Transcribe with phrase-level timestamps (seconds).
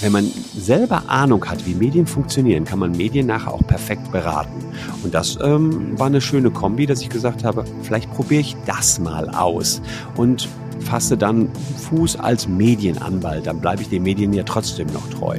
[0.00, 4.64] wenn man selber Ahnung hat, wie Medien funktionieren, kann man Medien nachher auch perfekt beraten.
[5.02, 8.98] Und das ähm, war eine schöne Kombi, dass ich gesagt habe, vielleicht probiere ich das
[8.98, 9.82] mal aus
[10.16, 10.48] und
[10.80, 11.50] fasse dann
[11.90, 13.46] Fuß als Medienanwalt.
[13.46, 15.38] Dann bleibe ich den Medien ja trotzdem noch treu.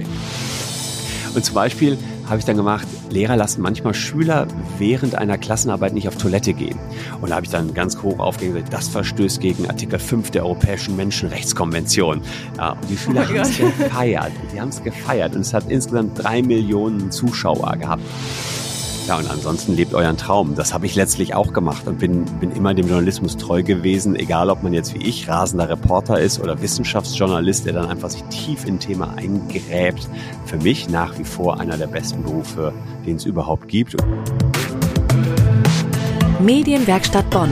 [1.34, 1.98] Und zum Beispiel
[2.32, 4.48] habe ich dann gemacht, Lehrer lassen manchmal Schüler
[4.78, 6.80] während einer Klassenarbeit nicht auf Toilette gehen.
[7.20, 10.96] Und da habe ich dann ganz hoch aufgegeben, das verstößt gegen Artikel 5 der Europäischen
[10.96, 12.22] Menschenrechtskonvention.
[12.58, 14.32] Ja, und die Schüler oh haben es gefeiert.
[14.54, 15.36] Die haben es gefeiert.
[15.36, 18.04] Und es hat insgesamt drei Millionen Zuschauer gehabt.
[19.12, 20.56] Ja, und ansonsten lebt euren Traum.
[20.56, 24.50] Das habe ich letztlich auch gemacht und bin, bin immer dem Journalismus treu gewesen, egal
[24.50, 28.66] ob man jetzt wie ich rasender Reporter ist oder Wissenschaftsjournalist, der dann einfach sich tief
[28.66, 30.08] in Thema eingräbt.
[30.46, 32.72] Für mich nach wie vor einer der besten Berufe,
[33.06, 33.98] den es überhaupt gibt.
[36.40, 37.52] Medienwerkstatt Bonn.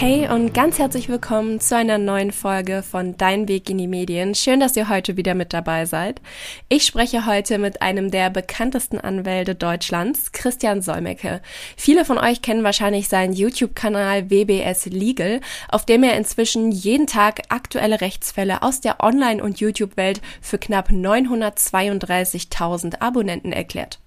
[0.00, 4.34] Hey und ganz herzlich willkommen zu einer neuen Folge von Dein Weg in die Medien.
[4.34, 6.22] Schön, dass ihr heute wieder mit dabei seid.
[6.70, 11.42] Ich spreche heute mit einem der bekanntesten Anwälte Deutschlands, Christian Solmecke.
[11.76, 17.42] Viele von euch kennen wahrscheinlich seinen YouTube-Kanal WBS Legal, auf dem er inzwischen jeden Tag
[17.50, 23.98] aktuelle Rechtsfälle aus der Online- und YouTube-Welt für knapp 932.000 Abonnenten erklärt.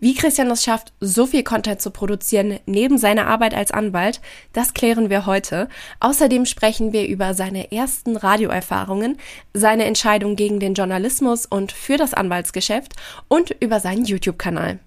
[0.00, 4.20] Wie Christian es schafft, so viel Content zu produzieren neben seiner Arbeit als Anwalt,
[4.52, 5.68] das klären wir heute.
[6.00, 9.18] Außerdem sprechen wir über seine ersten Radioerfahrungen,
[9.54, 12.94] seine Entscheidung gegen den Journalismus und für das Anwaltsgeschäft
[13.28, 14.78] und über seinen YouTube-Kanal.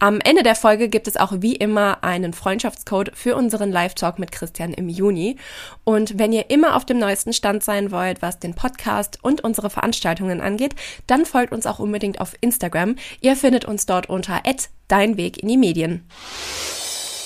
[0.00, 4.30] Am Ende der Folge gibt es auch wie immer einen Freundschaftscode für unseren Live-Talk mit
[4.30, 5.36] Christian im Juni.
[5.82, 9.70] Und wenn ihr immer auf dem neuesten Stand sein wollt, was den Podcast und unsere
[9.70, 10.76] Veranstaltungen angeht,
[11.08, 12.94] dann folgt uns auch unbedingt auf Instagram.
[13.20, 14.40] Ihr findet uns dort unter
[14.86, 16.08] Dein Weg in die Medien.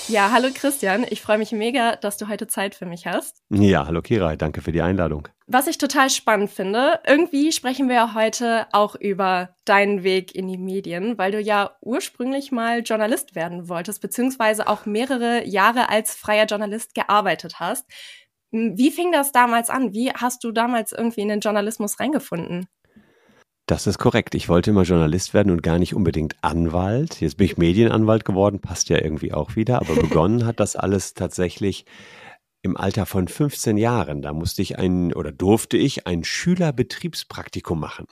[0.09, 1.05] Ja, hallo Christian.
[1.09, 3.41] Ich freue mich mega, dass du heute Zeit für mich hast.
[3.49, 4.35] Ja, hallo Kira.
[4.35, 5.29] Danke für die Einladung.
[5.47, 10.47] Was ich total spannend finde, irgendwie sprechen wir ja heute auch über deinen Weg in
[10.47, 16.15] die Medien, weil du ja ursprünglich mal Journalist werden wolltest, beziehungsweise auch mehrere Jahre als
[16.15, 17.85] freier Journalist gearbeitet hast.
[18.51, 19.93] Wie fing das damals an?
[19.93, 22.67] Wie hast du damals irgendwie in den Journalismus reingefunden?
[23.73, 24.35] Das ist korrekt.
[24.35, 27.19] Ich wollte immer Journalist werden und gar nicht unbedingt Anwalt.
[27.21, 29.81] Jetzt bin ich Medienanwalt geworden, passt ja irgendwie auch wieder.
[29.81, 31.85] Aber begonnen hat das alles tatsächlich
[32.61, 34.21] im Alter von 15 Jahren.
[34.21, 38.05] Da musste ich ein oder durfte ich ein Schülerbetriebspraktikum machen.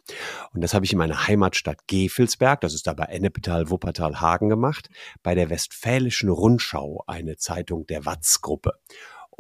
[0.52, 4.50] Und das habe ich in meiner Heimatstadt Gefelsberg, das ist da bei Ennepetal, Wuppertal, Hagen
[4.50, 4.90] gemacht,
[5.22, 8.80] bei der Westfälischen Rundschau, eine Zeitung der Watz-Gruppe.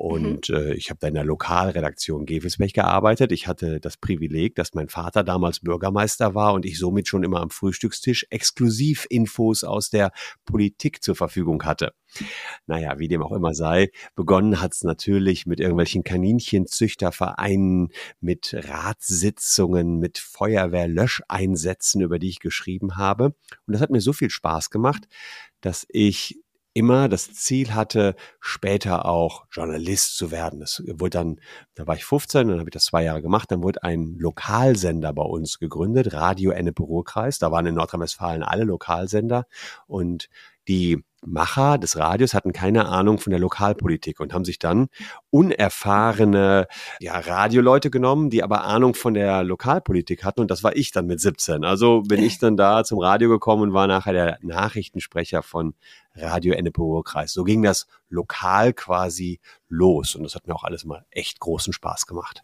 [0.02, 0.12] Mhm.
[0.12, 0.56] Und mhm.
[0.56, 3.32] äh, ich habe da in der Lokalredaktion Gevelsberg gearbeitet.
[3.32, 7.42] Ich hatte das Privileg, dass mein Vater damals Bürgermeister war und ich somit schon immer
[7.42, 10.12] am Frühstückstisch Exklusivinfos aus der
[10.46, 11.94] Politik zur Verfügung hatte.
[12.68, 20.18] Naja, wie dem auch immer sei, begonnen hat's natürlich mit irgendwelchen Kaninchenzüchtervereinen, mit Ratssitzungen, mit
[20.18, 23.34] Feuerwehrlöscheinsätzen, über die ich geschrieben habe.
[23.66, 25.08] Und das hat mir so viel Spaß gemacht,
[25.62, 26.40] dass ich
[26.74, 30.60] immer das Ziel hatte, später auch Journalist zu werden.
[30.60, 31.40] Das wurde dann,
[31.76, 35.14] da war ich 15, dann habe ich das zwei Jahre gemacht, dann wurde ein Lokalsender
[35.14, 37.40] bei uns gegründet, Radio Ennepe-Ruhr-Kreis.
[37.40, 39.46] Da waren in Nordrhein-Westfalen alle Lokalsender
[39.88, 40.30] und
[40.68, 44.88] die Macher des Radios hatten keine Ahnung von der Lokalpolitik und haben sich dann
[45.30, 46.68] unerfahrene
[47.00, 50.42] ja, Radioleute genommen, die aber Ahnung von der Lokalpolitik hatten.
[50.42, 51.64] Und das war ich dann mit 17.
[51.64, 55.76] Also bin ich dann da zum Radio gekommen und war nachher der Nachrichtensprecher von
[56.16, 57.34] Radio Ennepe-Ruhr-Kreis.
[57.34, 59.40] So ging das lokal quasi
[59.70, 60.16] los.
[60.16, 62.44] Und das hat mir auch alles mal echt großen Spaß gemacht.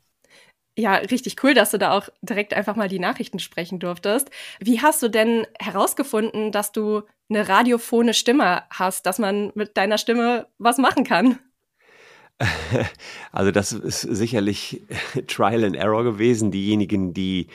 [0.80, 4.30] Ja, richtig cool, dass du da auch direkt einfach mal die Nachrichten sprechen durftest.
[4.60, 9.98] Wie hast du denn herausgefunden, dass du eine radiophone Stimme hast, dass man mit deiner
[9.98, 11.40] Stimme was machen kann?
[13.32, 14.84] Also das ist sicherlich
[15.28, 16.52] Trial and Error gewesen.
[16.52, 17.48] Diejenigen, die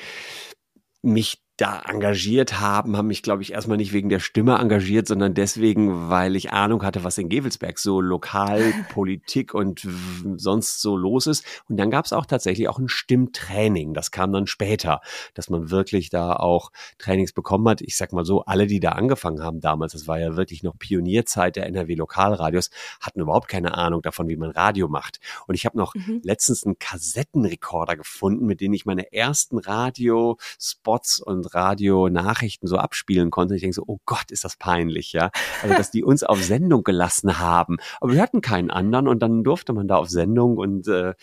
[1.02, 5.32] mich da engagiert haben, haben mich, glaube ich, erstmal nicht wegen der Stimme engagiert, sondern
[5.32, 9.86] deswegen, weil ich Ahnung hatte, was in Gevelsberg so Lokalpolitik und
[10.38, 11.44] sonst so los ist.
[11.68, 13.94] Und dann gab es auch tatsächlich auch ein Stimmtraining.
[13.94, 15.02] Das kam dann später,
[15.34, 17.80] dass man wirklich da auch Trainings bekommen hat.
[17.80, 20.76] Ich sag mal so, alle, die da angefangen haben damals, das war ja wirklich noch
[20.76, 22.70] Pionierzeit der NRW-Lokalradios,
[23.00, 25.20] hatten überhaupt keine Ahnung davon, wie man Radio macht.
[25.46, 26.22] Und ich habe noch mhm.
[26.24, 33.30] letztens einen Kassettenrekorder gefunden, mit dem ich meine ersten Radiospots und und Radio-Nachrichten so abspielen
[33.30, 33.54] konnte.
[33.54, 35.30] Ich denke so, oh Gott, ist das peinlich, ja.
[35.62, 37.76] Also, dass die uns auf Sendung gelassen haben.
[38.00, 41.14] Aber wir hatten keinen anderen und dann durfte man da auf Sendung und äh,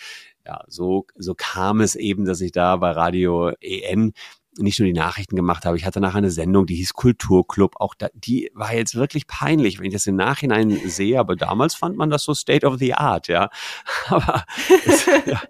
[0.45, 4.13] ja, so, so kam es eben, dass ich da bei Radio EN
[4.61, 5.77] nicht nur die Nachrichten gemacht habe.
[5.77, 7.75] Ich hatte nachher eine Sendung, die hieß Kulturclub.
[7.79, 11.19] Auch da, die war jetzt wirklich peinlich, wenn ich das im Nachhinein sehe.
[11.19, 13.49] Aber damals fand man das so State of the Art, ja.
[14.07, 14.43] Aber,
[14.85, 15.41] es, ja.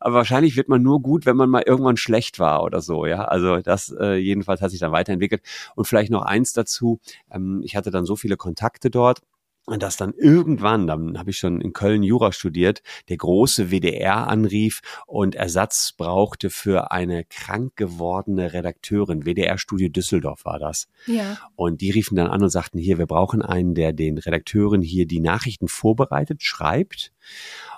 [0.00, 3.24] aber wahrscheinlich wird man nur gut, wenn man mal irgendwann schlecht war oder so, ja.
[3.24, 5.42] Also das äh, jedenfalls hat sich dann weiterentwickelt.
[5.74, 7.00] Und vielleicht noch eins dazu.
[7.30, 9.22] Ähm, ich hatte dann so viele Kontakte dort
[9.68, 14.26] und dass dann irgendwann, dann habe ich schon in Köln Jura studiert, der große WDR
[14.26, 19.26] anrief und Ersatz brauchte für eine krank gewordene Redakteurin.
[19.26, 20.88] WDR Studio Düsseldorf war das.
[21.06, 21.36] Ja.
[21.54, 25.06] Und die riefen dann an und sagten, hier, wir brauchen einen, der den Redakteuren hier
[25.06, 27.12] die Nachrichten vorbereitet, schreibt.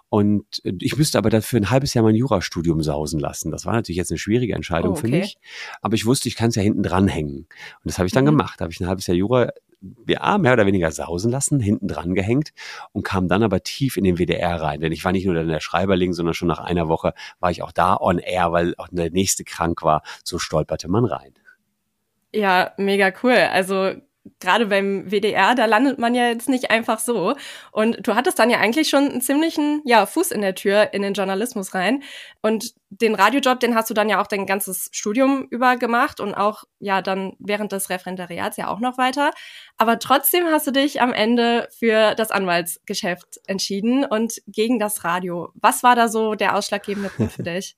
[0.09, 3.51] Und ich müsste aber dafür ein halbes Jahr mein Jurastudium sausen lassen.
[3.51, 5.01] Das war natürlich jetzt eine schwierige Entscheidung oh, okay.
[5.01, 5.39] für mich.
[5.83, 7.37] Aber ich wusste, ich kann es ja hinten dranhängen.
[7.39, 7.49] Und
[7.85, 8.31] das habe ich dann mhm.
[8.31, 8.61] gemacht.
[8.61, 9.51] Da habe ich ein halbes Jahr Jura
[10.07, 12.51] ja, mehr oder weniger sausen lassen, hinten dran gehängt
[12.93, 14.81] und kam dann aber tief in den WDR rein.
[14.81, 17.63] Denn ich war nicht nur dann der Schreiberling, sondern schon nach einer Woche war ich
[17.63, 20.03] auch da on air, weil auch der nächste krank war.
[20.25, 21.35] So stolperte man rein.
[22.33, 23.33] Ja, mega cool.
[23.33, 23.95] Also
[24.39, 27.35] gerade beim WDR, da landet man ja jetzt nicht einfach so.
[27.73, 31.03] Und du hattest dann ja eigentlich schon einen ziemlichen ja, Fuß in der Tür in
[31.03, 32.03] den Journalismus rein.
[32.43, 36.35] Und den Radiojob, den hast du dann ja auch dein ganzes Studium über gemacht und
[36.35, 39.31] auch ja dann während des Referendariats ja auch noch weiter.
[39.79, 45.51] Aber trotzdem hast du dich am Ende für das Anwaltsgeschäft entschieden und gegen das Radio.
[45.55, 47.77] Was war da so der ausschlaggebende Punkt für dich?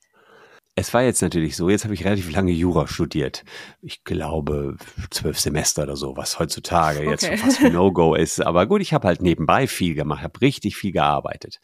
[0.75, 3.45] Es war jetzt natürlich so, jetzt habe ich relativ lange Jura studiert.
[3.83, 4.79] Ich glaube
[5.11, 7.11] zwölf Semester oder so, was heutzutage okay.
[7.11, 8.41] jetzt fast ein No-Go ist.
[8.41, 11.61] Aber gut, ich habe halt nebenbei viel gemacht, habe richtig viel gearbeitet.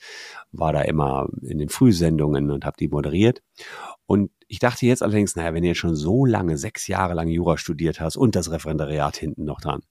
[0.53, 3.43] War da immer in den Frühsendungen und habe die moderiert.
[4.07, 7.29] Und ich dachte jetzt allerdings, naja, wenn du jetzt schon so lange, sechs Jahre lang
[7.29, 9.83] Jura studiert hast und das Referendariat hinten noch dran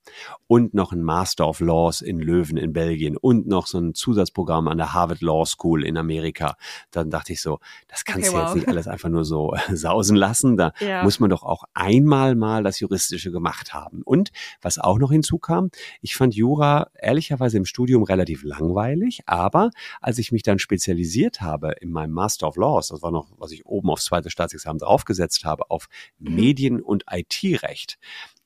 [0.48, 4.68] und noch ein Master of Laws in Löwen in Belgien und noch so ein Zusatzprogramm
[4.68, 6.56] an der Harvard Law School in Amerika,
[6.89, 8.48] dann dachte ich so, das kannst okay, du wow.
[8.48, 10.57] jetzt nicht alles einfach nur so sausen lassen.
[10.57, 11.04] Da ja.
[11.04, 14.01] muss man doch auch einmal mal das Juristische gemacht haben.
[14.04, 14.31] Und
[14.62, 15.69] was auch noch hinzukam,
[16.01, 19.69] ich fand Jura ehrlicherweise im Studium relativ langweilig, aber
[20.01, 23.52] als ich mich dann spezialisiert habe in meinem Master of Laws, das war noch, was
[23.52, 25.88] ich oben aufs zweite Staatsexamen draufgesetzt habe, auf
[26.20, 26.36] mhm.
[26.36, 27.98] Medien- und IT-Recht,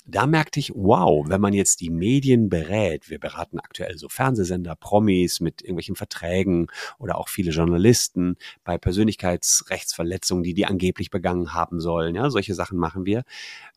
[0.06, 4.76] da merkte ich, wow, wenn man jetzt die Medien berät, wir beraten aktuell so Fernsehsender,
[4.76, 6.68] Promis mit irgendwelchen Verträgen
[6.98, 12.78] oder auch viele Journalisten bei Persönlichkeitsrechtsverletzungen, die die angeblich begangen haben sollen, ja, solche Sachen
[12.78, 13.24] machen wir.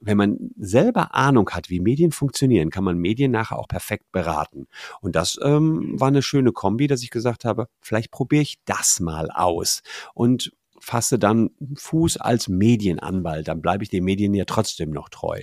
[0.00, 4.66] Wenn man selber Ahnung hat, wie Medien funktionieren, kann man Medien nachher auch perfekt beraten.
[5.00, 9.00] Und das ähm, war eine schöne Kombi, dass ich gesagt habe, vielleicht probiere ich das
[9.00, 9.82] mal aus.
[10.14, 10.52] Und
[10.84, 15.42] fasse dann Fuß als Medienanwalt, dann bleibe ich den Medien ja trotzdem noch treu.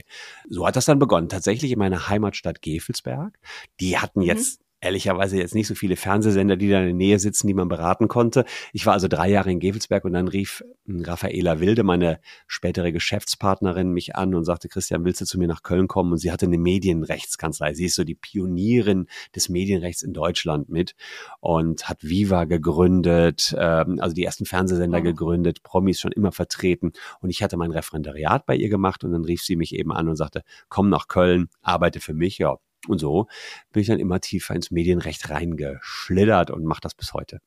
[0.50, 1.30] So hat das dann begonnen.
[1.30, 3.38] Tatsächlich in meiner Heimatstadt Gefelsberg.
[3.80, 4.26] Die hatten mhm.
[4.26, 7.68] jetzt ehrlicherweise jetzt nicht so viele Fernsehsender, die da in der Nähe sitzen, die man
[7.68, 8.46] beraten konnte.
[8.74, 13.92] Ich war also drei Jahre in Gevelsberg und dann rief Raffaela Wilde, meine spätere Geschäftspartnerin,
[13.92, 16.12] mich an und sagte, Christian, willst du zu mir nach Köln kommen?
[16.12, 17.76] Und sie hatte eine Medienrechtskanzlei.
[17.76, 20.96] Sie ist so die Pionierin des Medienrechts in Deutschland mit
[21.40, 26.92] und hat Viva gegründet, ähm, also die ersten Fernsehsender gegründet, Promis schon immer vertreten.
[27.22, 30.10] Und ich hatte mein Referendariat bei ihr gemacht und dann rief sie mich eben an
[30.10, 32.40] und sagte, komm nach Köln, arbeite für mich.
[32.40, 32.58] Ja,
[32.88, 33.28] und so
[33.72, 37.40] bin ich dann immer tiefer ins Medienrecht reingeschlittert und mache das bis heute.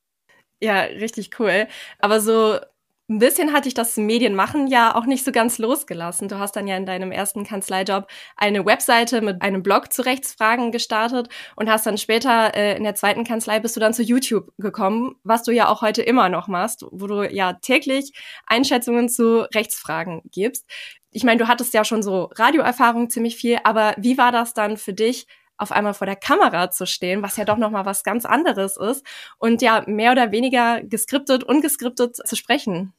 [0.60, 1.66] Ja, richtig cool.
[1.98, 2.58] Aber so
[3.10, 6.28] ein bisschen hatte ich das Medienmachen ja auch nicht so ganz losgelassen.
[6.28, 10.72] Du hast dann ja in deinem ersten Kanzleijob eine Webseite mit einem Blog zu Rechtsfragen
[10.72, 14.52] gestartet und hast dann später äh, in der zweiten Kanzlei bist du dann zu YouTube
[14.56, 18.12] gekommen, was du ja auch heute immer noch machst, wo du ja täglich
[18.46, 20.64] Einschätzungen zu Rechtsfragen gibst
[21.14, 24.76] ich meine, du hattest ja schon so Radioerfahrung ziemlich viel, aber wie war das dann
[24.76, 28.02] für dich, auf einmal vor der Kamera zu stehen, was ja doch noch mal was
[28.02, 29.06] ganz anderes ist
[29.38, 32.92] und ja mehr oder weniger geskriptet, ungeskriptet zu sprechen?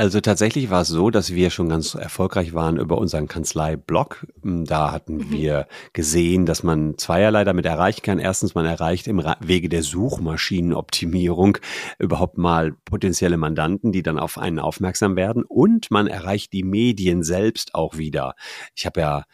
[0.00, 4.26] Also tatsächlich war es so, dass wir schon ganz erfolgreich waren über unseren Kanzlei-Blog.
[4.42, 5.30] Da hatten mhm.
[5.30, 8.18] wir gesehen, dass man zweierlei damit erreichen kann.
[8.18, 11.58] Erstens, man erreicht im Wege der Suchmaschinenoptimierung
[11.98, 15.44] überhaupt mal potenzielle Mandanten, die dann auf einen aufmerksam werden.
[15.46, 18.36] Und man erreicht die Medien selbst auch wieder.
[18.74, 19.24] Ich habe ja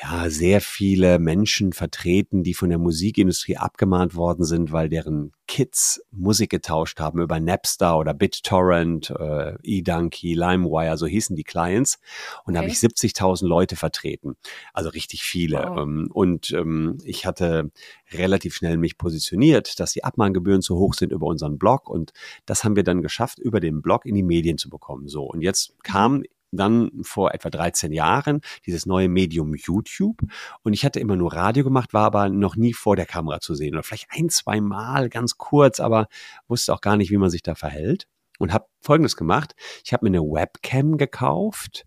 [0.00, 6.00] ja, sehr viele Menschen vertreten, die von der Musikindustrie abgemahnt worden sind, weil deren Kids
[6.12, 11.98] Musik getauscht haben über Napster oder BitTorrent, äh, eDonkey, LimeWire, so hießen die Clients.
[12.44, 12.54] Und okay.
[12.54, 14.36] da habe ich 70.000 Leute vertreten,
[14.72, 15.58] also richtig viele.
[15.58, 15.78] Wow.
[15.78, 17.72] Ähm, und ähm, ich hatte
[18.12, 21.88] relativ schnell mich positioniert, dass die Abmahngebühren zu hoch sind über unseren Blog.
[21.88, 22.12] Und
[22.46, 25.08] das haben wir dann geschafft, über den Blog in die Medien zu bekommen.
[25.08, 25.82] So, und jetzt mhm.
[25.82, 30.22] kam dann vor etwa 13 Jahren dieses neue Medium YouTube.
[30.62, 33.54] Und ich hatte immer nur Radio gemacht, war aber noch nie vor der Kamera zu
[33.54, 33.74] sehen.
[33.74, 36.08] Oder vielleicht ein, zwei Mal ganz kurz, aber
[36.46, 38.06] wusste auch gar nicht, wie man sich da verhält.
[38.38, 39.56] Und habe Folgendes gemacht.
[39.84, 41.86] Ich habe mir eine Webcam gekauft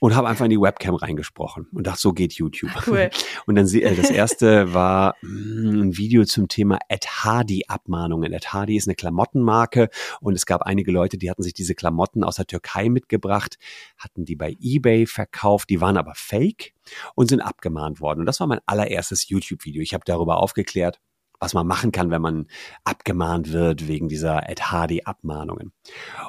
[0.00, 2.70] und habe einfach in die Webcam reingesprochen und dachte, so geht YouTube.
[2.86, 3.10] Cool.
[3.46, 8.32] Und dann äh, das erste war mh, hm, ein Video zum Thema Ed Hardy Abmahnungen.
[8.32, 9.88] Ed Hardy ist eine Klamottenmarke
[10.20, 13.56] und es gab einige Leute, die hatten sich diese Klamotten aus der Türkei mitgebracht,
[13.96, 16.74] hatten die bei eBay verkauft, die waren aber fake
[17.14, 18.20] und sind abgemahnt worden.
[18.20, 19.82] Und das war mein allererstes YouTube-Video.
[19.82, 21.00] Ich habe darüber aufgeklärt,
[21.40, 22.46] was man machen kann, wenn man
[22.84, 25.72] abgemahnt wird wegen dieser Ed Hardy Abmahnungen.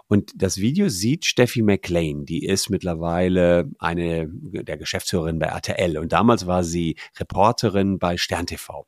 [0.07, 6.11] Und das Video sieht Steffi McLean, die ist mittlerweile eine der Geschäftsführerin bei RTL und
[6.11, 8.87] damals war sie Reporterin bei Stern TV.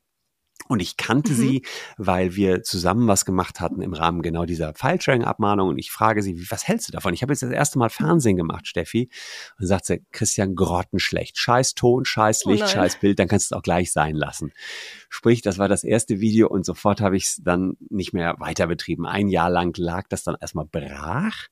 [0.70, 1.36] Und ich kannte mhm.
[1.36, 1.62] sie,
[1.98, 5.68] weil wir zusammen was gemacht hatten im Rahmen genau dieser File-Sharing-Abmahnung.
[5.68, 7.12] Und ich frage sie, was hältst du davon?
[7.12, 9.10] Ich habe jetzt das erste Mal Fernsehen gemacht, Steffi.
[9.58, 11.36] Und sagt sie, Christian, grottenschlecht.
[11.36, 14.14] Scheiß Ton, scheiß oh Licht, oh scheiß Bild, dann kannst du es auch gleich sein
[14.14, 14.52] lassen.
[15.08, 18.68] Sprich, das war das erste Video und sofort habe ich es dann nicht mehr weiter
[18.68, 19.06] betrieben.
[19.06, 21.48] Ein Jahr lang lag das dann erstmal brach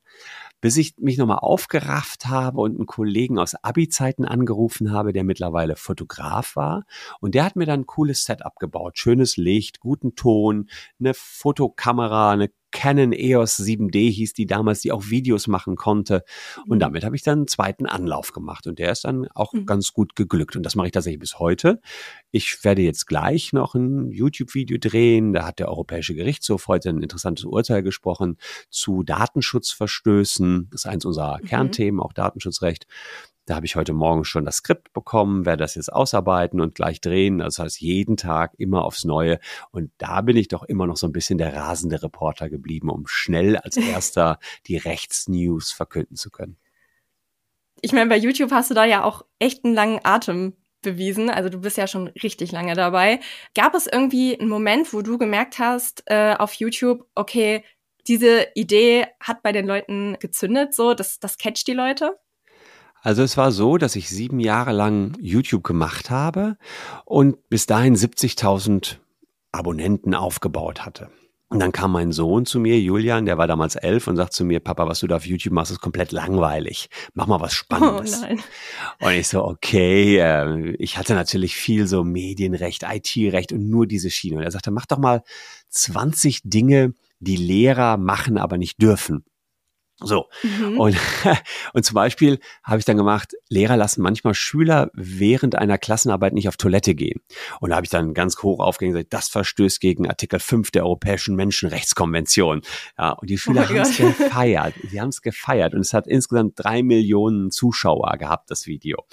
[0.60, 5.76] bis ich mich nochmal aufgerafft habe und einen Kollegen aus Abi-Zeiten angerufen habe, der mittlerweile
[5.76, 6.84] Fotograf war.
[7.20, 8.98] Und der hat mir dann ein cooles Setup gebaut.
[8.98, 15.08] Schönes Licht, guten Ton, eine Fotokamera, eine Canon EOS 7D hieß die damals, die auch
[15.08, 16.24] Videos machen konnte.
[16.66, 16.80] Und mhm.
[16.80, 18.66] damit habe ich dann einen zweiten Anlauf gemacht.
[18.66, 19.66] Und der ist dann auch mhm.
[19.66, 20.56] ganz gut geglückt.
[20.56, 21.80] Und das mache ich tatsächlich bis heute.
[22.30, 25.32] Ich werde jetzt gleich noch ein YouTube-Video drehen.
[25.32, 28.36] Da hat der Europäische Gerichtshof heute ein interessantes Urteil gesprochen
[28.70, 30.68] zu Datenschutzverstößen.
[30.70, 31.46] Das ist eins unserer mhm.
[31.46, 32.86] Kernthemen, auch Datenschutzrecht.
[33.48, 37.00] Da habe ich heute Morgen schon das Skript bekommen, werde das jetzt ausarbeiten und gleich
[37.00, 37.38] drehen.
[37.38, 39.38] Das heißt, jeden Tag immer aufs Neue.
[39.70, 43.06] Und da bin ich doch immer noch so ein bisschen der rasende Reporter geblieben, um
[43.06, 46.58] schnell als erster die Rechtsnews verkünden zu können.
[47.80, 50.52] Ich meine, bei YouTube hast du da ja auch echt einen langen Atem
[50.82, 51.30] bewiesen.
[51.30, 53.18] Also du bist ja schon richtig lange dabei.
[53.54, 57.64] Gab es irgendwie einen Moment, wo du gemerkt hast äh, auf YouTube, okay,
[58.08, 62.18] diese Idee hat bei den Leuten gezündet, so, das, das catcht die Leute?
[63.02, 66.56] Also es war so, dass ich sieben Jahre lang YouTube gemacht habe
[67.04, 68.96] und bis dahin 70.000
[69.52, 71.10] Abonnenten aufgebaut hatte.
[71.50, 74.44] Und dann kam mein Sohn zu mir, Julian, der war damals elf und sagt zu
[74.44, 76.90] mir, Papa, was du da auf YouTube machst, ist komplett langweilig.
[77.14, 78.18] Mach mal was Spannendes.
[78.18, 78.40] Oh nein.
[79.00, 84.10] Und ich so, okay, äh, ich hatte natürlich viel so Medienrecht, IT-Recht und nur diese
[84.10, 84.36] Schiene.
[84.36, 85.22] Und er sagte, mach doch mal
[85.70, 89.24] 20 Dinge, die Lehrer machen, aber nicht dürfen.
[90.00, 90.26] So.
[90.44, 90.78] Mhm.
[90.78, 90.96] Und,
[91.72, 96.48] und zum Beispiel habe ich dann gemacht, Lehrer lassen manchmal Schüler während einer Klassenarbeit nicht
[96.48, 97.20] auf Toilette gehen.
[97.60, 100.84] Und da habe ich dann ganz hoch aufgehängt gesagt, das verstößt gegen Artikel 5 der
[100.84, 102.62] Europäischen Menschenrechtskonvention.
[102.96, 104.74] Ja, und die Schüler oh haben es gefeiert.
[104.88, 105.74] Sie haben es gefeiert.
[105.74, 109.04] Und es hat insgesamt drei Millionen Zuschauer gehabt, das Video.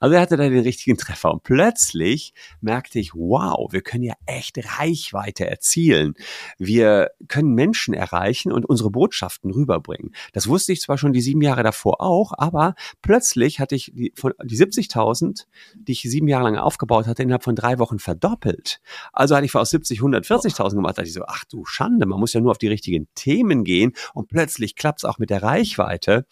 [0.00, 1.30] Also er hatte da den richtigen Treffer.
[1.30, 6.14] Und plötzlich merkte ich, wow, wir können ja echt Reichweite erzielen.
[6.58, 10.12] Wir können Menschen erreichen und unsere Botschaften rüberbringen.
[10.32, 14.12] Das wusste ich zwar schon die sieben Jahre davor auch, aber plötzlich hatte ich die,
[14.44, 18.80] die 70.000, die ich sieben Jahre lang aufgebaut hatte, innerhalb von drei Wochen verdoppelt.
[19.12, 22.18] Also hatte ich aus 70 140.000 gemacht, da dachte ich so, ach du Schande, man
[22.18, 25.42] muss ja nur auf die richtigen Themen gehen und plötzlich klappt es auch mit der
[25.42, 26.26] Reichweite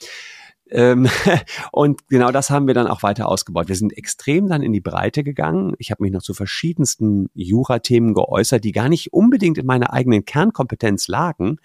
[0.71, 1.09] ähm,
[1.73, 3.69] und genau das haben wir dann auch weiter ausgebaut.
[3.69, 5.75] Wir sind extrem dann in die Breite gegangen.
[5.79, 10.25] Ich habe mich noch zu verschiedensten Jura-Themen geäußert, die gar nicht unbedingt in meiner eigenen
[10.25, 11.59] Kernkompetenz lagen.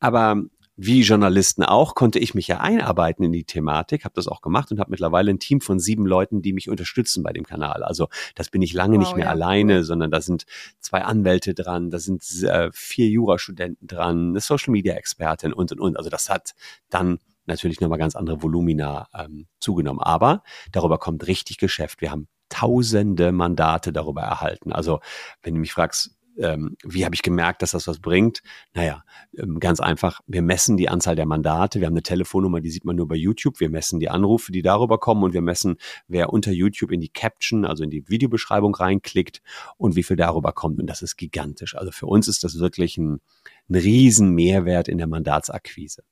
[0.00, 0.42] Aber
[0.80, 4.70] wie Journalisten auch, konnte ich mich ja einarbeiten in die Thematik, habe das auch gemacht
[4.70, 7.82] und habe mittlerweile ein Team von sieben Leuten, die mich unterstützen bei dem Kanal.
[7.82, 8.06] Also
[8.36, 9.32] das bin ich lange wow, nicht mehr ja.
[9.32, 10.44] alleine, sondern da sind
[10.78, 15.96] zwei Anwälte dran, da sind äh, vier Jurastudenten dran, eine Social-Media-Expertin und, und, und.
[15.96, 16.54] Also das hat
[16.90, 20.00] dann natürlich nochmal ganz andere Volumina ähm, zugenommen.
[20.00, 22.00] Aber darüber kommt richtig Geschäft.
[22.00, 24.72] Wir haben tausende Mandate darüber erhalten.
[24.72, 25.00] Also
[25.42, 28.42] wenn du mich fragst, ähm, wie habe ich gemerkt, dass das was bringt?
[28.74, 29.04] Naja,
[29.36, 31.80] ähm, ganz einfach, wir messen die Anzahl der Mandate.
[31.80, 33.60] Wir haben eine Telefonnummer, die sieht man nur bei YouTube.
[33.60, 35.76] Wir messen die Anrufe, die darüber kommen und wir messen,
[36.06, 39.42] wer unter YouTube in die Caption, also in die Videobeschreibung reinklickt
[39.76, 40.80] und wie viel darüber kommt.
[40.80, 41.76] Und das ist gigantisch.
[41.76, 43.20] Also für uns ist das wirklich ein,
[43.68, 46.02] ein riesen in der Mandatsakquise.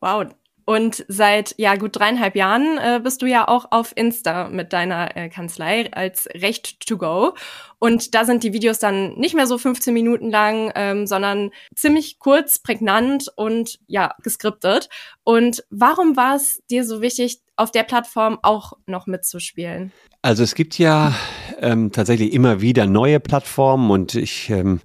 [0.00, 0.26] Wow,
[0.64, 5.16] und seit ja gut dreieinhalb Jahren äh, bist du ja auch auf Insta mit deiner
[5.16, 7.34] äh, Kanzlei als Recht to go.
[7.78, 12.18] Und da sind die Videos dann nicht mehr so 15 Minuten lang, ähm, sondern ziemlich
[12.20, 14.88] kurz, prägnant und ja, geskriptet.
[15.24, 19.92] Und warum war es dir so wichtig, auf der Plattform auch noch mitzuspielen?
[20.20, 21.14] Also es gibt ja
[21.60, 24.80] ähm, tatsächlich immer wieder neue Plattformen und ich ähm,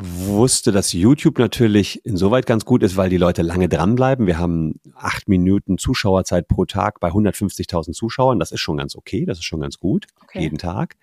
[0.00, 4.28] wusste, dass YouTube natürlich insoweit ganz gut ist, weil die Leute lange dranbleiben.
[4.28, 8.38] Wir haben acht Minuten Zuschauerzeit pro Tag bei 150.000 Zuschauern.
[8.38, 10.40] Das ist schon ganz okay, das ist schon ganz gut, okay.
[10.40, 10.96] jeden Tag.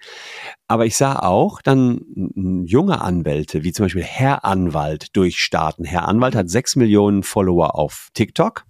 [0.70, 5.84] Aber ich sah auch dann junge Anwälte, wie zum Beispiel Herr Anwalt, durchstarten.
[5.84, 8.64] Herr Anwalt hat sechs Millionen Follower auf TikTok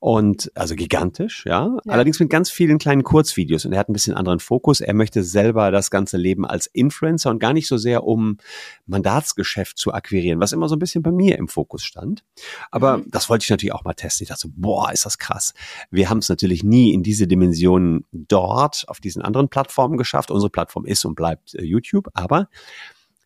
[0.00, 1.66] Und also gigantisch, ja?
[1.84, 1.92] ja.
[1.92, 3.64] Allerdings mit ganz vielen kleinen Kurzvideos.
[3.64, 4.80] Und er hat ein bisschen anderen Fokus.
[4.80, 8.38] Er möchte selber das ganze Leben als Influencer und gar nicht so sehr um
[8.86, 12.24] Mandatsgeschäft zu akquirieren, was immer so ein bisschen bei mir im Fokus stand.
[12.70, 13.10] Aber mhm.
[13.10, 14.24] das wollte ich natürlich auch mal testen.
[14.24, 15.54] Ich dachte so, boah, ist das krass.
[15.90, 20.30] Wir haben es natürlich nie in diese Dimensionen dort auf diesen anderen Plattformen geschafft.
[20.30, 22.08] Unsere Plattform ist und bleibt äh, YouTube.
[22.14, 22.48] Aber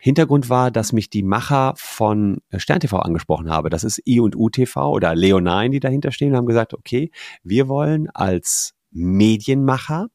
[0.02, 3.68] Hintergrund war, dass mich die Macher von äh, SternTV angesprochen habe.
[3.68, 7.10] Das ist I und U TV oder Leonine, die dahinter stehen, haben gesagt, okay,
[7.44, 10.08] wir wollen als Medienmacher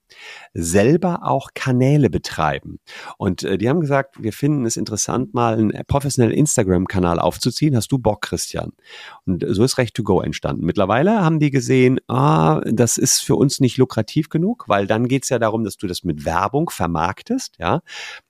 [0.53, 2.79] selber auch Kanäle betreiben.
[3.17, 7.75] Und äh, die haben gesagt, wir finden es interessant, mal einen professionellen Instagram-Kanal aufzuziehen.
[7.75, 8.71] Hast du Bock, Christian?
[9.25, 10.65] Und so ist Recht to Go entstanden.
[10.65, 15.29] Mittlerweile haben die gesehen, ah, das ist für uns nicht lukrativ genug, weil dann geht's
[15.29, 17.81] ja darum, dass du das mit Werbung vermarktest, ja.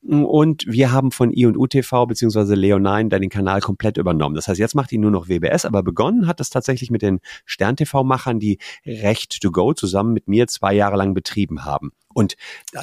[0.08, 4.36] Und wir haben von I und UTV beziehungsweise Leonine dann den Kanal komplett übernommen.
[4.36, 7.20] Das heißt, jetzt macht die nur noch WBS, aber begonnen hat das tatsächlich mit den
[7.46, 11.91] Stern-TV-Machern, die Recht to Go zusammen mit mir zwei Jahre lang betrieben haben haben.
[12.13, 12.38] Und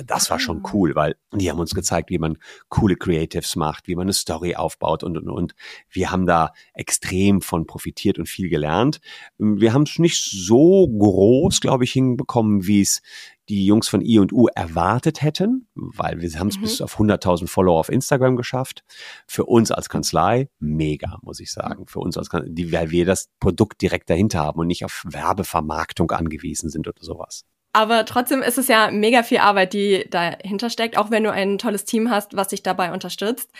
[0.04, 0.70] das war schon ah.
[0.72, 2.36] cool, weil die haben uns gezeigt, wie man
[2.68, 5.54] coole Creatives macht, wie man eine Story aufbaut und, und, und.
[5.88, 9.00] Wir haben da extrem von profitiert und viel gelernt.
[9.38, 13.00] Wir haben es nicht so groß, glaube ich, hinbekommen, wie es
[13.48, 16.62] die Jungs von I und U erwartet hätten, weil wir haben es mhm.
[16.62, 18.84] bis auf 100.000 Follower auf Instagram geschafft.
[19.26, 21.86] Für uns als Kanzlei mega, muss ich sagen.
[21.86, 26.10] Für uns als Kanzlei, weil wir das Produkt direkt dahinter haben und nicht auf Werbevermarktung
[26.10, 27.44] angewiesen sind oder sowas.
[27.72, 31.56] Aber trotzdem ist es ja mega viel Arbeit, die dahinter steckt, auch wenn du ein
[31.56, 33.50] tolles Team hast, was dich dabei unterstützt.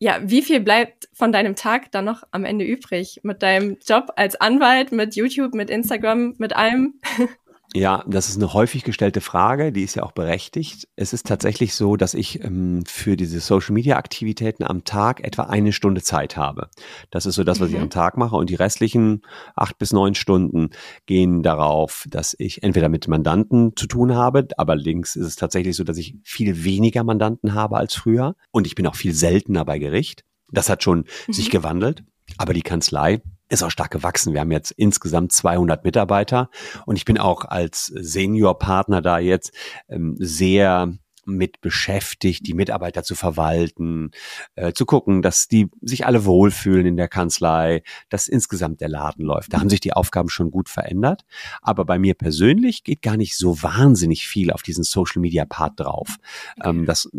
[0.00, 3.20] Ja, wie viel bleibt von deinem Tag dann noch am Ende übrig?
[3.22, 7.00] Mit deinem Job als Anwalt, mit YouTube, mit Instagram, mit allem?
[7.72, 10.88] Ja, das ist eine häufig gestellte Frage, die ist ja auch berechtigt.
[10.96, 16.02] Es ist tatsächlich so, dass ich ähm, für diese Social-Media-Aktivitäten am Tag etwa eine Stunde
[16.02, 16.68] Zeit habe.
[17.10, 17.76] Das ist so das, was mhm.
[17.76, 18.34] ich am Tag mache.
[18.34, 19.22] Und die restlichen
[19.54, 20.70] acht bis neun Stunden
[21.06, 25.76] gehen darauf, dass ich entweder mit Mandanten zu tun habe, aber links ist es tatsächlich
[25.76, 28.34] so, dass ich viel weniger Mandanten habe als früher.
[28.50, 30.24] Und ich bin auch viel seltener bei Gericht.
[30.50, 31.32] Das hat schon mhm.
[31.32, 32.02] sich gewandelt.
[32.36, 34.32] Aber die Kanzlei ist auch stark gewachsen.
[34.32, 36.48] Wir haben jetzt insgesamt 200 Mitarbeiter
[36.86, 39.52] und ich bin auch als Seniorpartner da jetzt
[39.88, 40.94] ähm, sehr
[41.36, 44.10] mit beschäftigt, die Mitarbeiter zu verwalten,
[44.54, 49.24] äh, zu gucken, dass die sich alle wohlfühlen in der Kanzlei, dass insgesamt der Laden
[49.24, 49.52] läuft.
[49.52, 51.22] Da haben sich die Aufgaben schon gut verändert.
[51.62, 55.80] Aber bei mir persönlich geht gar nicht so wahnsinnig viel auf diesen Social Media Part
[55.80, 56.16] drauf.
[56.62, 57.10] Ähm, das,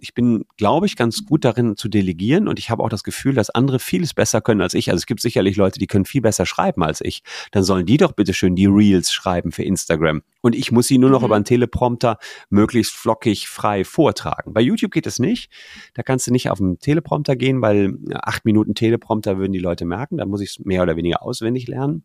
[0.00, 3.34] ich bin, glaube ich, ganz gut darin zu delegieren und ich habe auch das Gefühl,
[3.34, 4.90] dass andere vieles besser können als ich.
[4.90, 7.22] Also es gibt sicherlich Leute, die können viel besser schreiben als ich.
[7.50, 10.98] Dann sollen die doch bitte schön die Reels schreiben für Instagram und ich muss sie
[10.98, 11.26] nur noch mhm.
[11.26, 12.18] über einen Teleprompter
[12.50, 14.54] möglichst flockig frei vortragen.
[14.54, 15.50] Bei YouTube geht es nicht.
[15.94, 19.84] Da kannst du nicht auf den Teleprompter gehen, weil acht Minuten Teleprompter würden die Leute
[19.84, 20.18] merken.
[20.18, 22.04] Da muss ich es mehr oder weniger auswendig lernen.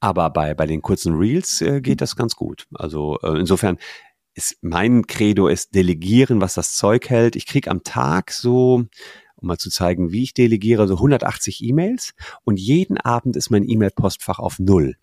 [0.00, 2.66] Aber bei, bei den kurzen Reels äh, geht das ganz gut.
[2.72, 3.76] Also äh, insofern
[4.32, 7.36] ist mein Credo ist delegieren, was das Zeug hält.
[7.36, 8.86] Ich kriege am Tag so
[9.36, 12.14] um mal zu zeigen, wie ich delegiere, so 180 E-Mails
[12.44, 14.96] und jeden Abend ist mein E-Mail-Postfach auf Null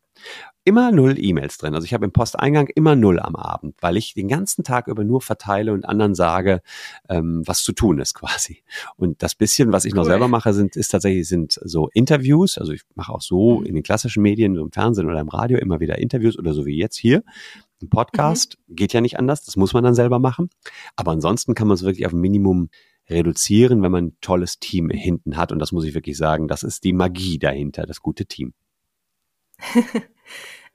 [0.65, 1.75] immer null E-Mails drin.
[1.75, 5.03] Also ich habe im Posteingang immer null am Abend, weil ich den ganzen Tag über
[5.03, 6.61] nur verteile und anderen sage,
[7.07, 8.63] ähm, was zu tun ist quasi.
[8.97, 9.99] Und das bisschen, was ich cool.
[9.99, 12.57] noch selber mache, sind, ist tatsächlich sind so Interviews.
[12.57, 13.65] Also ich mache auch so mhm.
[13.67, 16.65] in den klassischen Medien, so im Fernsehen oder im Radio immer wieder Interviews oder so
[16.65, 17.23] wie jetzt hier.
[17.81, 18.75] Ein Podcast mhm.
[18.75, 20.49] geht ja nicht anders, das muss man dann selber machen.
[20.95, 22.69] Aber ansonsten kann man es wirklich auf ein Minimum
[23.07, 25.51] reduzieren, wenn man ein tolles Team hinten hat.
[25.51, 28.53] Und das muss ich wirklich sagen, das ist die Magie dahinter, das gute Team.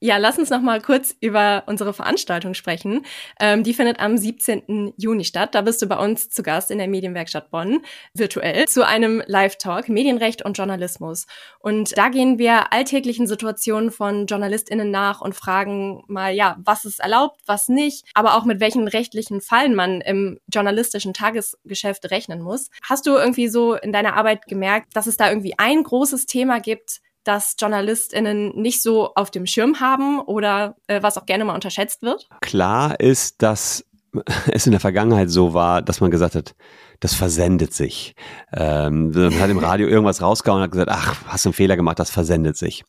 [0.02, 3.04] Ja, lass uns noch mal kurz über unsere Veranstaltung sprechen.
[3.38, 4.94] Ähm, die findet am 17.
[4.96, 5.54] Juni statt.
[5.54, 7.82] Da bist du bei uns zu Gast in der Medienwerkstatt Bonn,
[8.14, 11.26] virtuell, zu einem Live-Talk Medienrecht und Journalismus.
[11.58, 17.00] Und da gehen wir alltäglichen Situationen von JournalistInnen nach und fragen mal, ja, was ist
[17.00, 22.70] erlaubt, was nicht, aber auch mit welchen rechtlichen Fallen man im journalistischen Tagesgeschäft rechnen muss.
[22.84, 26.58] Hast du irgendwie so in deiner Arbeit gemerkt, dass es da irgendwie ein großes Thema
[26.58, 31.54] gibt, das JournalistInnen nicht so auf dem Schirm haben oder äh, was auch gerne mal
[31.54, 32.28] unterschätzt wird?
[32.40, 33.84] Klar ist, dass
[34.52, 36.54] es in der Vergangenheit so war, dass man gesagt hat,
[37.00, 38.14] das versendet sich.
[38.52, 41.76] Ähm, man hat im Radio irgendwas rausgehauen und hat gesagt, ach, hast du einen Fehler
[41.76, 42.84] gemacht, das versendet sich.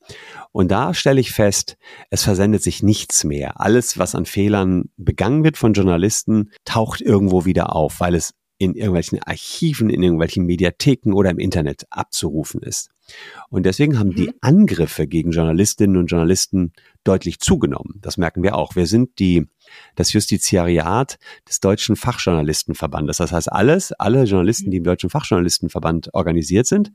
[0.51, 1.77] Und da stelle ich fest,
[2.09, 3.61] es versendet sich nichts mehr.
[3.61, 8.75] Alles, was an Fehlern begangen wird von Journalisten, taucht irgendwo wieder auf, weil es in
[8.75, 12.89] irgendwelchen Archiven, in irgendwelchen Mediatheken oder im Internet abzurufen ist.
[13.49, 14.33] Und deswegen haben die mhm.
[14.41, 17.99] Angriffe gegen Journalistinnen und Journalisten deutlich zugenommen.
[18.01, 18.75] Das merken wir auch.
[18.75, 19.47] Wir sind die,
[19.95, 23.17] das Justiziariat des Deutschen Fachjournalistenverbandes.
[23.17, 26.91] Das heißt, alles, alle Journalisten, die im Deutschen Fachjournalistenverband organisiert sind,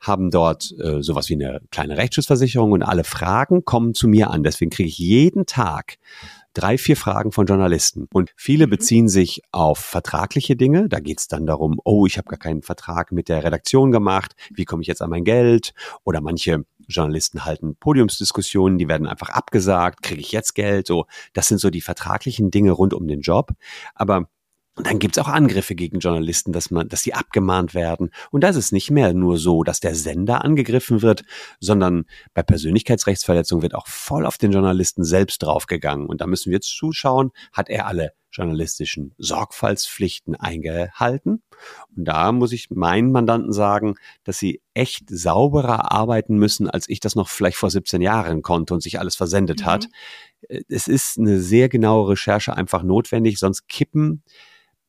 [0.00, 4.42] haben dort äh, sowas wie eine kleine Rechtsschutzversicherung und alle Fragen kommen zu mir an.
[4.42, 5.96] Deswegen kriege ich jeden Tag
[6.54, 8.08] drei, vier Fragen von Journalisten.
[8.12, 8.70] Und viele mhm.
[8.70, 10.88] beziehen sich auf vertragliche Dinge.
[10.88, 14.34] Da geht es dann darum, oh, ich habe gar keinen Vertrag mit der Redaktion gemacht,
[14.54, 15.74] wie komme ich jetzt an mein Geld?
[16.04, 20.86] Oder manche Journalisten halten Podiumsdiskussionen, die werden einfach abgesagt, kriege ich jetzt Geld?
[20.86, 23.52] So, das sind so die vertraglichen Dinge rund um den Job.
[23.94, 24.28] Aber
[24.76, 28.10] und dann gibt's auch Angriffe gegen Journalisten, dass man, dass sie abgemahnt werden.
[28.32, 31.22] Und da ist es nicht mehr nur so, dass der Sender angegriffen wird,
[31.60, 36.06] sondern bei Persönlichkeitsrechtsverletzungen wird auch voll auf den Journalisten selbst draufgegangen.
[36.06, 41.42] Und da müssen wir jetzt zuschauen, hat er alle journalistischen Sorgfaltspflichten eingehalten?
[41.96, 46.98] Und da muss ich meinen Mandanten sagen, dass sie echt sauberer arbeiten müssen, als ich
[46.98, 49.66] das noch vielleicht vor 17 Jahren konnte und sich alles versendet mhm.
[49.66, 49.88] hat.
[50.68, 54.24] Es ist eine sehr genaue Recherche einfach notwendig, sonst kippen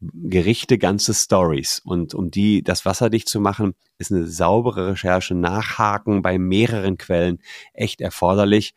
[0.01, 1.81] Gerichte ganze Stories.
[1.83, 7.39] Und um die, das wasserdicht zu machen, ist eine saubere Recherche, Nachhaken bei mehreren Quellen
[7.73, 8.73] echt erforderlich.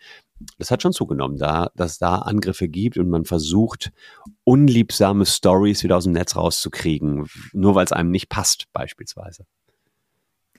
[0.56, 3.90] Das hat schon zugenommen, da, dass da Angriffe gibt und man versucht,
[4.44, 9.46] unliebsame Stories wieder aus dem Netz rauszukriegen, nur weil es einem nicht passt, beispielsweise.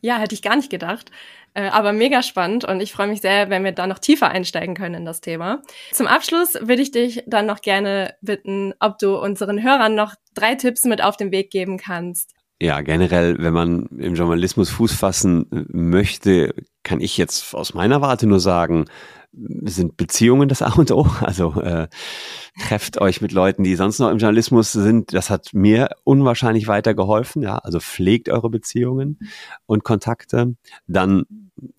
[0.01, 1.11] Ja, hätte ich gar nicht gedacht.
[1.53, 4.75] Äh, aber mega spannend und ich freue mich sehr, wenn wir da noch tiefer einsteigen
[4.75, 5.61] können in das Thema.
[5.91, 10.55] Zum Abschluss würde ich dich dann noch gerne bitten, ob du unseren Hörern noch drei
[10.55, 12.35] Tipps mit auf den Weg geben kannst.
[12.61, 18.27] Ja, generell, wenn man im Journalismus Fuß fassen möchte, kann ich jetzt aus meiner Warte
[18.27, 18.85] nur sagen,
[19.31, 21.07] sind Beziehungen das A und O.
[21.21, 21.87] Also äh,
[22.59, 25.13] trefft euch mit Leuten, die sonst noch im Journalismus sind.
[25.13, 27.41] Das hat mir unwahrscheinlich weitergeholfen.
[27.41, 29.19] Ja, also pflegt eure Beziehungen
[29.65, 30.55] und Kontakte.
[30.87, 31.25] Dann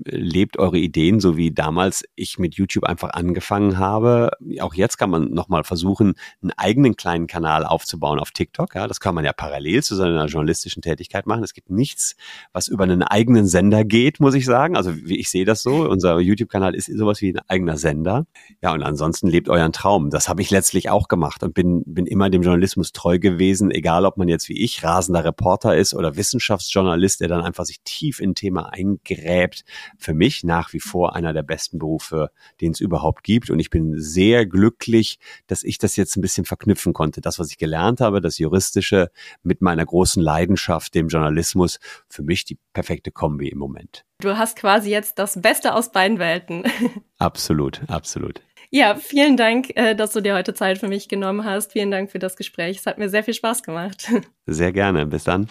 [0.05, 4.31] lebt eure Ideen, so wie damals ich mit YouTube einfach angefangen habe.
[4.61, 8.75] Auch jetzt kann man nochmal versuchen, einen eigenen kleinen Kanal aufzubauen auf TikTok.
[8.75, 11.45] Ja, das kann man ja parallel zu seiner journalistischen Tätigkeit machen.
[11.45, 12.16] Es gibt nichts,
[12.53, 14.77] was über einen eigenen Sender geht, muss ich sagen.
[14.77, 15.88] Also wie ich sehe das so.
[15.88, 18.27] Unser YouTube-Kanal ist sowas wie ein eigener Sender.
[18.62, 20.11] Ja, und ansonsten lebt euren Traum.
[20.11, 24.07] Das habe ich letztlich auch gemacht und bin, bin immer dem Journalismus treu gewesen, egal
[24.07, 28.21] ob man jetzt wie ich rasender Reporter ist oder Wissenschaftsjournalist, der dann einfach sich tief
[28.21, 29.64] in ein Thema eingräbt
[29.98, 32.30] für mich nach wie vor einer der besten Berufe,
[32.61, 33.50] den es überhaupt gibt.
[33.50, 37.20] Und ich bin sehr glücklich, dass ich das jetzt ein bisschen verknüpfen konnte.
[37.20, 39.11] Das, was ich gelernt habe, das Juristische
[39.42, 41.78] mit meiner großen Leidenschaft, dem Journalismus,
[42.09, 44.04] für mich die perfekte Kombi im Moment.
[44.20, 46.64] Du hast quasi jetzt das Beste aus beiden Welten.
[47.18, 48.40] Absolut, absolut.
[48.70, 51.72] Ja, vielen Dank, äh, dass du dir heute Zeit für mich genommen hast.
[51.72, 52.78] Vielen Dank für das Gespräch.
[52.78, 54.09] Es hat mir sehr viel Spaß gemacht.
[54.46, 55.06] Sehr gerne.
[55.06, 55.48] Bis dann.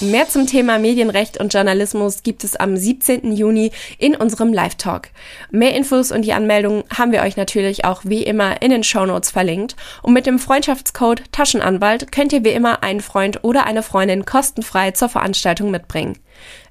[0.00, 3.32] Mehr zum Thema Medienrecht und Journalismus gibt es am 17.
[3.32, 5.08] Juni in unserem Live-Talk.
[5.50, 9.32] Mehr Infos und die Anmeldung haben wir euch natürlich auch wie immer in den Shownotes
[9.32, 9.74] verlinkt.
[10.02, 14.92] Und mit dem Freundschaftscode Taschenanwalt könnt ihr wie immer einen Freund oder eine Freundin kostenfrei
[14.92, 16.16] zur Veranstaltung mitbringen.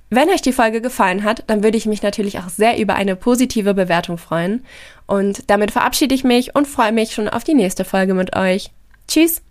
[0.09, 3.17] Wenn euch die Folge gefallen hat, dann würde ich mich natürlich auch sehr über eine
[3.17, 4.63] positive Bewertung freuen.
[5.05, 8.71] Und damit verabschiede ich mich und freue mich schon auf die nächste Folge mit euch.
[9.09, 9.41] Tschüss!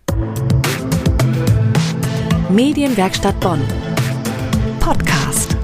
[2.48, 3.61] Medienwerkstatt Bonn.
[4.78, 5.56] Podcast.